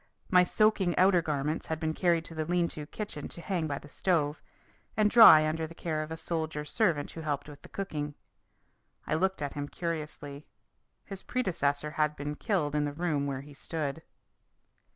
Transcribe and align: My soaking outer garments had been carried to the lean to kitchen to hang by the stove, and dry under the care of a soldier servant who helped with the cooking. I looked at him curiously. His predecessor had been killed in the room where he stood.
My 0.31 0.43
soaking 0.43 0.97
outer 0.97 1.21
garments 1.21 1.67
had 1.67 1.79
been 1.79 1.93
carried 1.93 2.25
to 2.25 2.33
the 2.33 2.43
lean 2.45 2.67
to 2.69 2.87
kitchen 2.87 3.27
to 3.27 3.39
hang 3.39 3.67
by 3.67 3.77
the 3.77 3.87
stove, 3.87 4.41
and 4.97 5.11
dry 5.11 5.47
under 5.47 5.67
the 5.67 5.75
care 5.75 6.01
of 6.01 6.09
a 6.09 6.17
soldier 6.17 6.65
servant 6.65 7.11
who 7.11 7.21
helped 7.21 7.47
with 7.47 7.61
the 7.61 7.69
cooking. 7.69 8.15
I 9.05 9.13
looked 9.13 9.43
at 9.43 9.53
him 9.53 9.67
curiously. 9.67 10.47
His 11.05 11.21
predecessor 11.21 11.91
had 11.91 12.15
been 12.15 12.33
killed 12.35 12.73
in 12.73 12.85
the 12.85 12.93
room 12.93 13.27
where 13.27 13.41
he 13.41 13.53
stood. 13.53 14.01